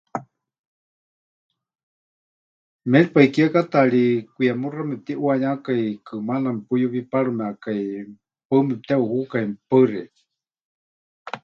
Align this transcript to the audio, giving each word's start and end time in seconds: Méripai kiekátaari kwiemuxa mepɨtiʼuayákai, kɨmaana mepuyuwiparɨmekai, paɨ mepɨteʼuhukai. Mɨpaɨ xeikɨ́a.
Méripai 2.91 3.25
kiekátaari 3.33 4.03
kwiemuxa 4.33 4.81
mepɨtiʼuayákai, 4.89 5.83
kɨmaana 6.07 6.49
mepuyuwiparɨmekai, 6.57 7.81
paɨ 8.47 8.59
mepɨteʼuhukai. 8.67 9.43
Mɨpaɨ 9.49 9.83
xeikɨ́a. 9.89 10.03